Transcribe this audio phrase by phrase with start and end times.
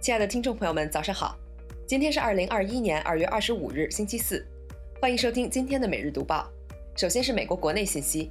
[0.00, 1.36] 亲爱的听众朋友们，早上好！
[1.86, 4.42] 今天是二零二一年二月二十五日，星期四，
[4.98, 6.50] 欢迎收听今天的每日读报。
[6.96, 8.24] 首先是美国国内信息，《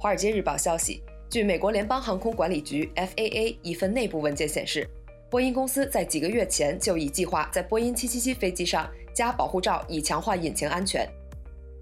[0.00, 4.88] 华尔街日报》消息，据美国联邦航空管理局 （FAA） 一份内部文件显示，
[5.28, 11.06] 波音公司在几个月前就已计划在波音777飞机上加保护罩，以强化引擎安全。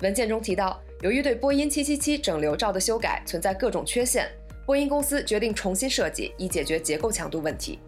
[0.00, 4.28] 文件中提到，由于对波音777整流罩的修改存在各种缺陷，
[4.66, 7.78] 波音公司决定重新设计，以解决结构强度问题。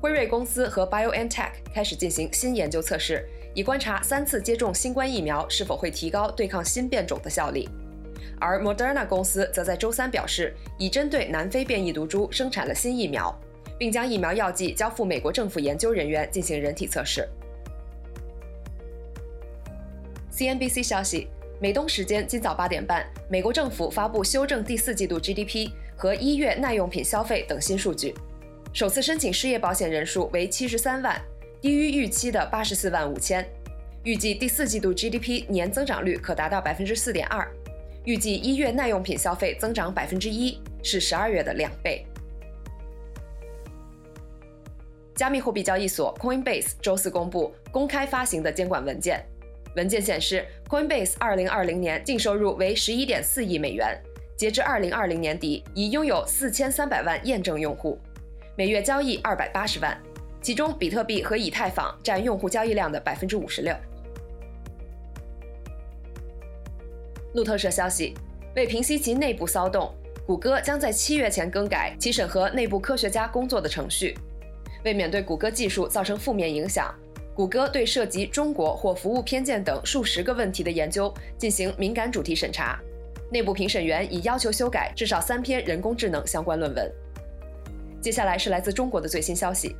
[0.00, 7.68] 辉瑞公司和 BioNTech 开始进行新研究测试，以观察三次接种新冠疫苗是否会提高对抗新变种的效力。
[8.38, 13.34] 而 Moderna 公司则在周三表示，已针对南非变异毒株生产了新疫苗，
[13.78, 17.26] 并将疫苗药剂交付美国政府研究人员进行人体测试。
[20.30, 28.14] CNBC 消息，美东时间今早八点半，美国政府发布修正第四季度 GDP 和一月耐用品消费等新数据。
[28.72, 31.20] 首次申请失业保险人数为七十三万，
[31.60, 33.46] 低于预期的八十四万五千。
[34.02, 37.48] 预计第四季度 GDP 年增长率可达到百分之四点二。
[38.04, 42.06] 预计一月耐用品消费增长百分之一，是十二月的两倍。
[45.14, 49.24] 加密货币交易所 Coinbase 周四公布公开发行的监管文件，
[49.74, 53.98] 文件显示，Coinbase 二零二零年净收入为十一点四亿美元，
[54.36, 57.98] 截至二零二零年底已拥有四千三百万验证用户。
[58.58, 59.94] 每月交易二百八十万，
[60.40, 63.76] 其中比特币和以太坊占用户交易量的百分之五十六。
[67.34, 68.14] 路透社消息，
[68.54, 69.94] 为平息其内部骚动，
[70.26, 74.16] 谷歌将在七月前更改其审核内部科学家工作的程序。
[74.86, 76.94] 为免对谷歌技术造成负面影响，
[77.34, 82.80] 谷歌对涉及中国或服务偏见等数十个问题的研究进行敏感主题审查。
[83.30, 86.90] 内部评审员已要求修改至少三篇人工智能相关论文。
[88.06, 89.74] 接下来是来自中国的最新消息。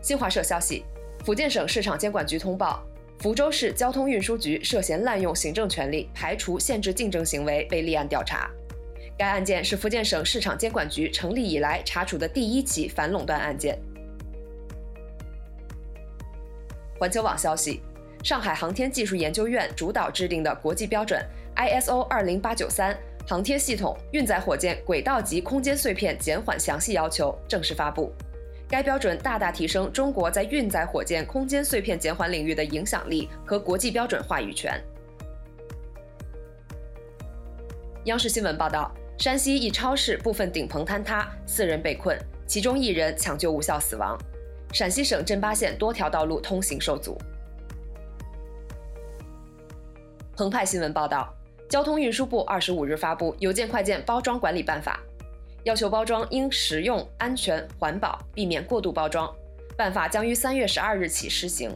[0.00, 0.82] 新华社消息，
[1.26, 2.82] 福建省市场监管局通报，
[3.18, 8.50] 福州市交通运输局涉嫌滥用行政权力排除限制竞争行为被立案调查。
[9.18, 13.78] 该案件是福建省市场监管局成立以来查处的第一起反垄断案件。
[16.98, 17.82] 环球网消息，
[18.24, 21.22] 上海航天技术研究院主导制定的国际标准
[21.56, 22.98] ISO 二零八九三。
[23.26, 28.12] 航天系统运载火箭轨道及空间碎片减缓详细要求正式发布。
[28.68, 34.80] 该标准大大提升中国在运载火箭空间碎片减缓领域的影响力和国际标准话语权。
[38.04, 42.16] 央视新闻报道：山西一超市部分顶棚坍塌，四人被困，
[42.46, 44.16] 其中一人抢救无效死亡。
[44.72, 47.18] 陕西省镇巴县多条道路通行受阻。
[50.36, 51.34] 澎湃新闻报道。
[51.70, 55.00] 交通运输部二十五日发布《邮件快件包装管理办法》，
[55.62, 59.32] 要求包装应实用、安全、环保，避免过度包装。
[59.76, 61.70] 办法将于三月十二日起施行。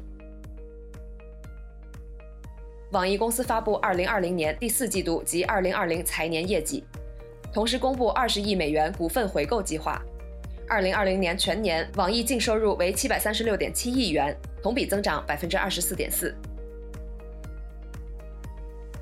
[2.90, 6.82] 网易公司发布二零二零年第四季度及二零二零财年业绩，
[7.52, 10.02] 同时公布二十亿美元股份回购计划。
[10.68, 16.34] 二零二零年全年，网易净收入为七百三十六点七亿元，同比增长百分之二十四点四。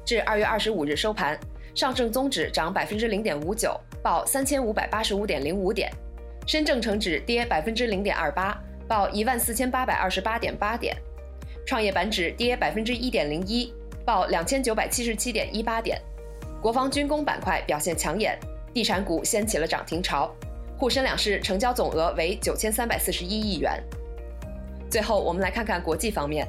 [0.05, 1.39] 至二月二十五日收盘，
[1.75, 5.89] 上证综指涨百分之零点五九，报三千五百八十五点零五点；
[6.47, 10.95] 深证成指跌百分之零点二八，报一万四千八百二十八点八点；
[11.65, 13.73] 创业板指跌百分之一点零一，
[14.05, 16.01] 报两千九百七十七点一八点。
[16.61, 18.39] 国防军工板块表现抢眼，
[18.75, 20.31] 地产股掀起了涨停潮，
[20.77, 23.83] 沪深两市成交总额为九千三百四十一亿元。
[24.91, 26.47] 最后，我们来看看国际方面，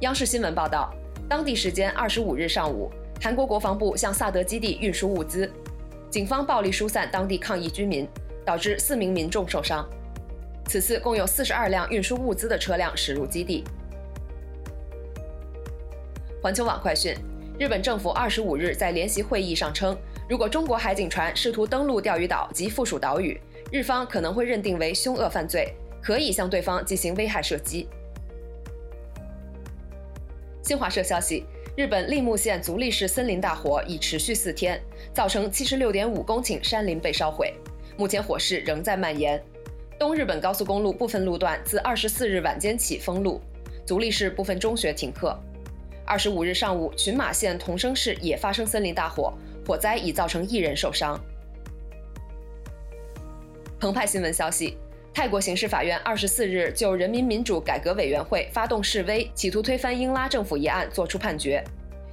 [0.00, 0.94] 央视新闻报道。
[1.28, 2.88] 当地时间二十五日上午，
[3.20, 5.50] 韩国国防部向萨德基地运输物资，
[6.08, 8.08] 警方暴力疏散当地抗议居民，
[8.44, 9.84] 导致四名民众受伤。
[10.66, 13.64] 此次共有四十二辆运输物资的车辆驶入基地。
[16.40, 17.16] 环球网快讯：
[17.58, 19.98] 日本政府二十五日在联席会议上称，
[20.28, 23.40] 如果中国海警船试图登陆钓鱼岛及附属岛屿，
[23.72, 27.88] 日方可能会认定为凶恶犯罪，可以向对方进行危害射击。
[30.66, 31.44] 新华社消息，
[31.76, 34.82] 日本立木县足利市森林大火已持续四天，
[35.14, 37.54] 造成七十六点五公顷山林被烧毁，
[37.96, 39.40] 目前火势仍在蔓延。
[39.96, 43.40] 东日本高速公路部分路段自二十四日晚间起封路，
[43.86, 45.38] 足利市部分中学停课。
[46.04, 49.32] 二十五日上午，群马县同生市也发生森林大火，
[49.64, 51.16] 火灾已造成一人受伤。
[53.78, 54.76] 澎湃新闻消息。
[55.16, 61.64] 泰国刑事法院二十四日就人民民主改革委员会发动示威，企图推翻英拉政府一案作出判决。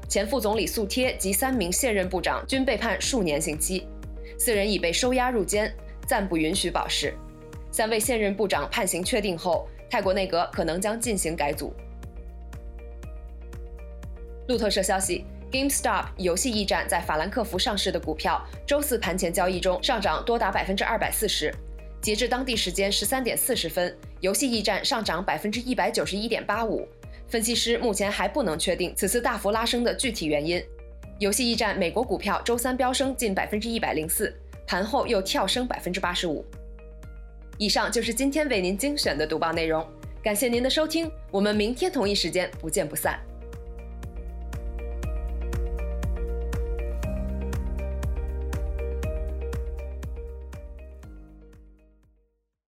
[0.07, 3.85] 前副总理素贴及三名现任部长均被判数年刑期，
[4.39, 5.69] 四人已被收押入监，
[6.07, 7.13] 暂不允许保释。
[7.73, 11.73] 三位现任部长判刑确定后，泰国内阁可能将进行改组。
[14.47, 21.53] 路透社消息，GameStop 游戏驿站在法兰克福上市的股票，周四盘前交易中上涨多达百分之二百四十。
[22.03, 26.85] 截至当地时间十三点四十分，游戏驿站上涨百分之一百九十一点八五。
[27.29, 30.61] 分析师目前还不能确定此次大幅拉升的具体原因。
[31.17, 34.35] 游戏驿站美国股票周三飙升近百分之一百零四，
[34.67, 36.45] 盘后又跳升百分之八十五。
[37.57, 39.87] 以上就是今天为您精选的读报内容，
[40.21, 43.17] 感谢您的收听，我们明天同一时间不见不散。